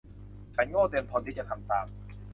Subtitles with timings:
[0.55, 1.85] ฉันโง่เต็มทนที่จะทำตาม